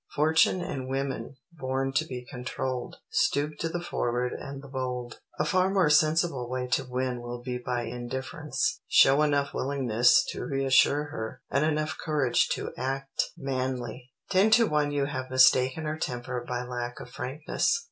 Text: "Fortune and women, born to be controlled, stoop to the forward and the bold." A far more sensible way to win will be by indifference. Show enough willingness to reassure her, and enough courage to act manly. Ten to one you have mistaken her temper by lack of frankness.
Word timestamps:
"Fortune 0.15 0.61
and 0.61 0.87
women, 0.89 1.35
born 1.51 1.93
to 1.93 2.05
be 2.07 2.25
controlled, 2.25 2.95
stoop 3.11 3.59
to 3.59 3.69
the 3.69 3.83
forward 3.83 4.33
and 4.33 4.63
the 4.63 4.67
bold." 4.67 5.19
A 5.37 5.45
far 5.45 5.69
more 5.69 5.91
sensible 5.91 6.49
way 6.49 6.65
to 6.69 6.87
win 6.89 7.21
will 7.21 7.37
be 7.43 7.59
by 7.59 7.83
indifference. 7.83 8.81
Show 8.87 9.21
enough 9.21 9.53
willingness 9.53 10.25
to 10.29 10.43
reassure 10.43 11.03
her, 11.11 11.41
and 11.51 11.63
enough 11.63 11.99
courage 12.03 12.47
to 12.53 12.73
act 12.75 13.25
manly. 13.37 14.09
Ten 14.31 14.49
to 14.49 14.65
one 14.65 14.89
you 14.91 15.05
have 15.05 15.29
mistaken 15.29 15.85
her 15.85 15.97
temper 15.99 16.43
by 16.49 16.63
lack 16.63 16.99
of 16.99 17.11
frankness. 17.11 17.79